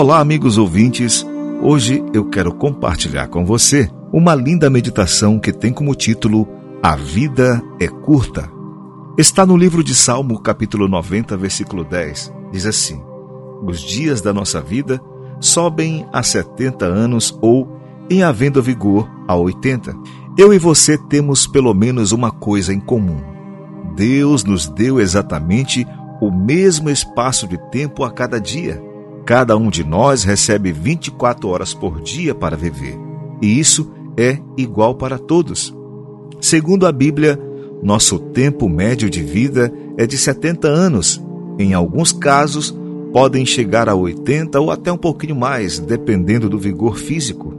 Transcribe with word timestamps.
Olá, 0.00 0.18
amigos 0.18 0.56
ouvintes. 0.56 1.26
Hoje 1.60 2.02
eu 2.14 2.24
quero 2.24 2.54
compartilhar 2.54 3.28
com 3.28 3.44
você 3.44 3.90
uma 4.10 4.34
linda 4.34 4.70
meditação 4.70 5.38
que 5.38 5.52
tem 5.52 5.74
como 5.74 5.94
título 5.94 6.48
A 6.82 6.96
Vida 6.96 7.62
é 7.78 7.86
Curta. 7.86 8.50
Está 9.18 9.44
no 9.44 9.58
livro 9.58 9.84
de 9.84 9.94
Salmo, 9.94 10.40
capítulo 10.40 10.88
90, 10.88 11.36
versículo 11.36 11.84
10. 11.84 12.32
Diz 12.50 12.64
assim: 12.64 13.02
Os 13.62 13.78
dias 13.78 14.22
da 14.22 14.32
nossa 14.32 14.58
vida 14.58 14.98
sobem 15.38 16.06
a 16.14 16.22
70 16.22 16.86
anos 16.86 17.38
ou, 17.42 17.68
em 18.08 18.22
havendo 18.22 18.62
vigor, 18.62 19.06
a 19.28 19.36
80. 19.36 19.94
Eu 20.34 20.54
e 20.54 20.58
você 20.58 20.96
temos 20.96 21.46
pelo 21.46 21.74
menos 21.74 22.10
uma 22.10 22.30
coisa 22.30 22.72
em 22.72 22.80
comum. 22.80 23.20
Deus 23.94 24.44
nos 24.44 24.66
deu 24.66 24.98
exatamente 24.98 25.86
o 26.22 26.30
mesmo 26.30 26.88
espaço 26.88 27.46
de 27.46 27.58
tempo 27.70 28.02
a 28.02 28.10
cada 28.10 28.40
dia. 28.40 28.88
Cada 29.30 29.56
um 29.56 29.70
de 29.70 29.84
nós 29.84 30.24
recebe 30.24 30.72
24 30.72 31.48
horas 31.48 31.72
por 31.72 32.00
dia 32.00 32.34
para 32.34 32.56
viver, 32.56 32.98
e 33.40 33.60
isso 33.60 33.88
é 34.16 34.36
igual 34.56 34.96
para 34.96 35.20
todos. 35.20 35.72
Segundo 36.40 36.84
a 36.84 36.90
Bíblia, 36.90 37.38
nosso 37.80 38.18
tempo 38.18 38.68
médio 38.68 39.08
de 39.08 39.22
vida 39.22 39.72
é 39.96 40.04
de 40.04 40.18
70 40.18 40.66
anos. 40.66 41.24
Em 41.60 41.74
alguns 41.74 42.10
casos, 42.10 42.76
podem 43.12 43.46
chegar 43.46 43.88
a 43.88 43.94
80 43.94 44.58
ou 44.58 44.68
até 44.68 44.90
um 44.90 44.98
pouquinho 44.98 45.36
mais, 45.36 45.78
dependendo 45.78 46.48
do 46.48 46.58
vigor 46.58 46.98
físico. 46.98 47.54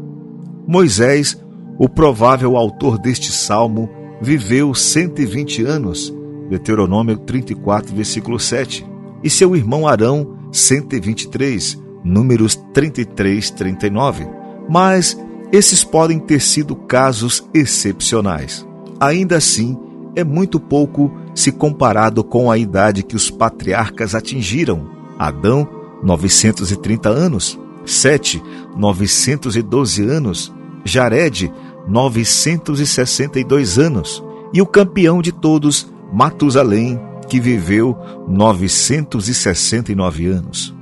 Moisés, 0.67 1.41
o 1.79 1.87
provável 1.87 2.57
autor 2.57 2.97
deste 2.97 3.31
salmo, 3.31 3.89
viveu 4.21 4.75
120 4.75 5.63
anos, 5.63 6.13
Deuteronômio 6.49 7.15
34, 7.19 7.95
versículo 7.95 8.37
7, 8.37 8.85
e 9.23 9.29
seu 9.29 9.55
irmão 9.55 9.87
Arão 9.87 10.40
123, 10.51 11.81
números 12.03 12.55
33, 12.73 13.51
39. 13.51 14.27
Mas 14.69 15.17
esses 15.51 15.83
podem 15.83 16.19
ter 16.19 16.41
sido 16.41 16.75
casos 16.75 17.47
excepcionais. 17.53 18.65
Ainda 18.99 19.37
assim, 19.37 19.77
é 20.15 20.23
muito 20.23 20.59
pouco 20.59 21.11
se 21.33 21.51
comparado 21.51 22.23
com 22.23 22.51
a 22.51 22.57
idade 22.57 23.03
que 23.03 23.15
os 23.15 23.29
patriarcas 23.29 24.13
atingiram. 24.15 24.89
Adão, 25.17 25.67
930 26.03 27.09
anos. 27.09 27.59
Sete, 27.85 28.41
912 28.77 30.03
anos. 30.03 30.53
Jared, 30.83 31.51
962 31.87 33.79
anos. 33.79 34.23
E 34.53 34.61
o 34.61 34.65
campeão 34.65 35.21
de 35.21 35.31
todos, 35.31 35.91
Matusalém, 36.11 36.99
que 37.31 37.39
viveu 37.39 37.97
969 38.27 40.27
anos, 40.27 40.75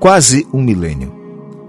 quase 0.00 0.44
um 0.52 0.60
milênio. 0.60 1.14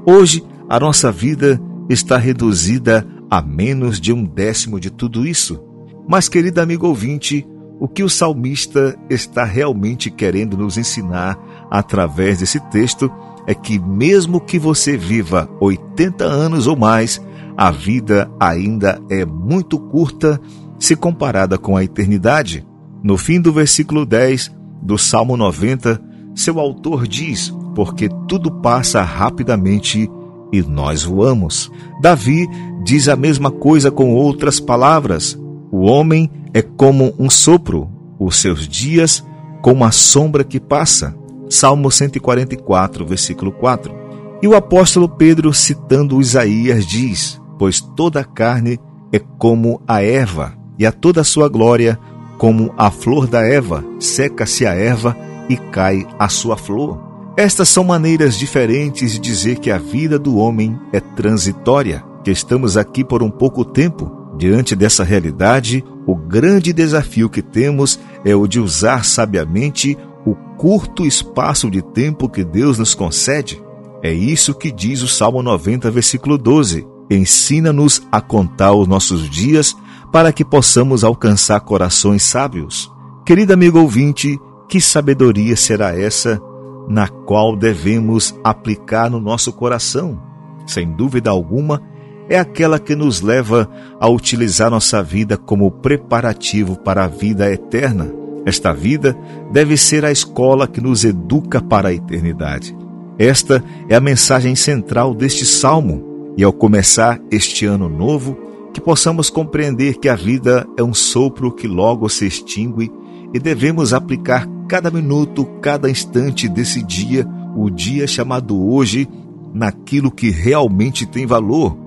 Hoje, 0.07 0.43
a 0.67 0.79
nossa 0.79 1.11
vida 1.11 1.61
está 1.87 2.17
reduzida 2.17 3.05
a 3.29 3.43
menos 3.43 4.01
de 4.01 4.11
um 4.11 4.25
décimo 4.25 4.79
de 4.79 4.89
tudo 4.89 5.23
isso. 5.23 5.63
Mas, 6.09 6.27
querido 6.27 6.59
amigo 6.59 6.87
ouvinte, 6.87 7.45
o 7.79 7.87
que 7.87 8.01
o 8.01 8.09
salmista 8.09 8.97
está 9.07 9.43
realmente 9.43 10.09
querendo 10.09 10.57
nos 10.57 10.79
ensinar 10.79 11.37
através 11.69 12.39
desse 12.39 12.59
texto 12.71 13.11
é 13.45 13.53
que, 13.53 13.77
mesmo 13.77 14.41
que 14.41 14.57
você 14.57 14.97
viva 14.97 15.47
80 15.61 16.23
anos 16.23 16.65
ou 16.65 16.75
mais, 16.75 17.21
a 17.55 17.69
vida 17.69 18.31
ainda 18.39 18.99
é 19.11 19.27
muito 19.27 19.77
curta 19.77 20.41
se 20.79 20.95
comparada 20.95 21.55
com 21.55 21.77
a 21.77 21.83
eternidade. 21.83 22.65
No 23.03 23.17
fim 23.17 23.41
do 23.41 23.51
versículo 23.51 24.05
10 24.05 24.49
do 24.81 24.97
Salmo 24.97 25.35
90, 25.35 26.01
seu 26.33 26.57
autor 26.57 27.05
diz: 27.05 27.53
Porque 27.75 28.07
tudo 28.29 28.49
passa 28.49 29.01
rapidamente 29.01 30.09
e 30.53 30.61
nós 30.61 31.03
voamos. 31.03 31.69
Davi 31.99 32.47
diz 32.85 33.09
a 33.09 33.17
mesma 33.17 33.51
coisa 33.51 33.91
com 33.91 34.13
outras 34.13 34.57
palavras. 34.57 35.37
O 35.69 35.81
homem 35.81 36.31
é 36.53 36.61
como 36.61 37.13
um 37.19 37.29
sopro, 37.29 37.89
os 38.17 38.37
seus 38.37 38.67
dias 38.67 39.21
como 39.61 39.83
a 39.83 39.91
sombra 39.91 40.43
que 40.45 40.59
passa. 40.59 41.13
Salmo 41.49 41.91
144, 41.91 43.05
versículo 43.05 43.51
4. 43.51 43.93
E 44.41 44.47
o 44.47 44.55
apóstolo 44.55 45.09
Pedro, 45.09 45.53
citando 45.53 46.21
Isaías, 46.21 46.85
diz: 46.85 47.41
Pois 47.59 47.81
toda 47.81 48.21
a 48.21 48.23
carne 48.23 48.79
é 49.11 49.19
como 49.19 49.81
a 49.85 50.01
erva, 50.01 50.53
e 50.79 50.85
a 50.85 50.91
toda 50.91 51.21
a 51.21 51.25
sua 51.25 51.49
glória 51.49 51.99
como 52.37 52.73
a 52.77 52.91
flor 52.91 53.27
da 53.27 53.41
erva, 53.41 53.83
seca-se 53.99 54.65
a 54.65 54.73
erva 54.73 55.15
e 55.49 55.57
cai 55.57 56.07
a 56.17 56.29
sua 56.29 56.57
flor. 56.57 56.99
Estas 57.35 57.69
são 57.69 57.83
maneiras 57.83 58.37
diferentes 58.37 59.13
de 59.13 59.19
dizer 59.19 59.57
que 59.57 59.71
a 59.71 59.77
vida 59.77 60.19
do 60.19 60.37
homem 60.37 60.79
é 60.91 60.99
transitória, 60.99 62.03
que 62.23 62.29
estamos 62.29 62.77
aqui 62.77 63.03
por 63.03 63.23
um 63.23 63.29
pouco 63.29 63.65
tempo. 63.65 64.11
Diante 64.37 64.75
dessa 64.75 65.03
realidade, 65.03 65.83
o 66.05 66.15
grande 66.15 66.71
desafio 66.73 67.29
que 67.29 67.41
temos 67.41 67.99
é 68.23 68.35
o 68.35 68.47
de 68.47 68.59
usar 68.59 69.03
sabiamente 69.03 69.97
o 70.25 70.35
curto 70.57 71.05
espaço 71.05 71.69
de 71.69 71.81
tempo 71.81 72.29
que 72.29 72.43
Deus 72.43 72.77
nos 72.77 72.93
concede. 72.93 73.61
É 74.01 74.11
isso 74.13 74.53
que 74.53 74.71
diz 74.71 75.01
o 75.01 75.07
Salmo 75.07 75.41
90, 75.41 75.89
versículo 75.89 76.37
12. 76.37 76.85
Ensina-nos 77.09 78.01
a 78.11 78.21
contar 78.21 78.73
os 78.73 78.87
nossos 78.87 79.29
dias 79.29 79.75
para 80.13 80.31
que 80.31 80.45
possamos 80.45 81.03
alcançar 81.03 81.59
corações 81.61 82.21
sábios. 82.21 82.93
Querido 83.25 83.51
amigo 83.51 83.79
ouvinte, 83.79 84.39
que 84.69 84.79
sabedoria 84.79 85.55
será 85.55 85.97
essa 85.97 86.39
na 86.87 87.07
qual 87.07 87.55
devemos 87.55 88.39
aplicar 88.43 89.09
no 89.09 89.19
nosso 89.19 89.51
coração? 89.51 90.21
Sem 90.67 90.91
dúvida 90.91 91.31
alguma, 91.31 91.81
é 92.29 92.37
aquela 92.37 92.77
que 92.77 92.95
nos 92.95 93.21
leva 93.21 93.67
a 93.99 94.07
utilizar 94.07 94.69
nossa 94.69 95.01
vida 95.01 95.35
como 95.35 95.71
preparativo 95.71 96.77
para 96.77 97.05
a 97.05 97.07
vida 97.07 97.51
eterna. 97.51 98.13
Esta 98.45 98.71
vida 98.71 99.17
deve 99.51 99.75
ser 99.75 100.05
a 100.05 100.11
escola 100.11 100.67
que 100.67 100.79
nos 100.79 101.03
educa 101.03 101.59
para 101.59 101.89
a 101.89 101.93
eternidade. 101.93 102.77
Esta 103.17 103.63
é 103.89 103.95
a 103.95 103.99
mensagem 103.99 104.55
central 104.55 105.15
deste 105.15 105.43
salmo, 105.43 106.33
e 106.37 106.43
ao 106.43 106.53
começar 106.53 107.19
este 107.31 107.65
ano 107.65 107.89
novo, 107.89 108.52
que 108.73 108.81
possamos 108.81 109.29
compreender 109.29 109.97
que 109.97 110.09
a 110.09 110.15
vida 110.15 110.67
é 110.75 110.83
um 110.83 110.93
sopro 110.93 111.51
que 111.51 111.67
logo 111.67 112.09
se 112.09 112.25
extingue 112.25 112.91
e 113.33 113.39
devemos 113.39 113.93
aplicar 113.93 114.47
cada 114.67 114.89
minuto, 114.89 115.45
cada 115.61 115.89
instante 115.89 116.49
desse 116.49 116.81
dia, 116.81 117.27
o 117.55 117.69
dia 117.69 118.07
chamado 118.07 118.59
hoje, 118.59 119.07
naquilo 119.53 120.09
que 120.09 120.31
realmente 120.31 121.05
tem 121.05 121.27
valor, 121.27 121.77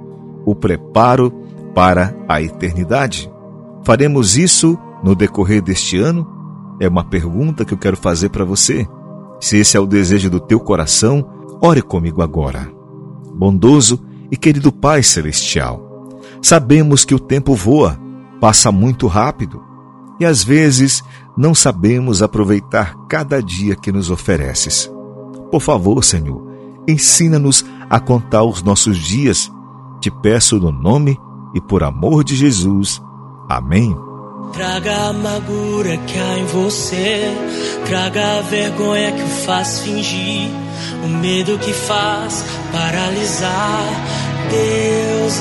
o 0.45 0.55
preparo 0.55 1.33
para 1.75 2.17
a 2.29 2.41
eternidade. 2.41 3.31
Faremos 3.85 4.37
isso 4.37 4.79
no 5.03 5.15
decorrer 5.15 5.63
deste 5.63 5.99
ano? 5.99 6.27
É 6.81 6.89
uma 6.89 7.05
pergunta 7.05 7.65
que 7.65 7.75
eu 7.75 7.79
quero 7.79 7.97
fazer 7.97 8.29
para 8.29 8.45
você. 8.45 8.87
Se 9.41 9.57
esse 9.59 9.77
é 9.77 9.81
o 9.81 9.87
desejo 9.87 10.31
do 10.31 10.41
teu 10.41 10.61
coração, 10.61 11.27
ore 11.61 11.83
comigo 11.83 12.23
agora. 12.23 12.71
Bondoso 13.35 14.05
e 14.31 14.37
querido 14.37 14.73
Pai 14.73 15.03
Celestial, 15.03 15.86
Sabemos 16.43 17.05
que 17.05 17.15
o 17.15 17.19
tempo 17.19 17.55
voa, 17.55 17.99
passa 18.41 18.71
muito 18.71 19.07
rápido 19.07 19.63
e 20.19 20.25
às 20.25 20.43
vezes 20.43 21.03
não 21.37 21.55
sabemos 21.55 22.23
aproveitar 22.23 22.95
cada 23.09 23.43
dia 23.43 23.77
que 23.77 23.93
nos 23.93 24.11
ofereces. 24.11 24.91
Por 25.51 25.61
favor, 25.61 26.03
Senhor, 26.03 26.43
ensina-nos 26.89 27.65
a 27.89 28.01
contar 28.01 28.43
os 28.43 28.63
nossos 28.63 28.99
dias. 28.99 29.51
Te 30.01 30.11
peço 30.11 30.59
no 30.59 30.73
nome 30.73 31.19
e 31.55 31.61
por 31.61 31.83
amor 31.83 32.25
de 32.25 32.35
Jesus. 32.35 33.03
Amém. 33.49 33.97
Traga 34.53 34.93
a 34.93 35.09
amargura 35.09 35.97
que 35.99 36.19
há 36.19 36.39
em 36.39 36.47
você, 36.47 37.35
traga 37.87 38.39
a 38.39 38.43
vergonha 38.43 39.13
que 39.13 39.23
o 39.23 39.29
faz 39.45 39.81
fingir, 39.81 40.49
o 41.05 41.09
medo 41.09 41.59
que 41.59 41.73
faz 41.73 42.45
paralisar 42.73 44.07
Deus 44.51 45.41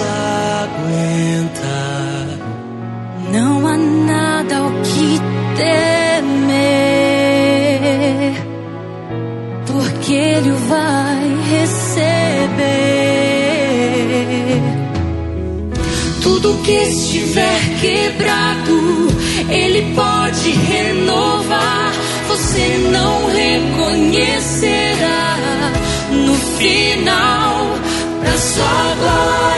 Ele 10.37 10.51
vai 10.67 11.23
receber. 11.49 12.61
Tudo 16.21 16.61
que 16.61 16.71
estiver 16.71 17.59
quebrado, 17.79 19.07
Ele 19.49 19.93
pode 19.95 20.51
renovar. 20.51 21.93
Você 22.27 22.77
não 22.91 23.27
reconhecerá 23.27 25.37
no 26.11 26.35
final 26.57 27.77
da 28.21 28.37
sua 28.37 28.93
glória 28.99 29.54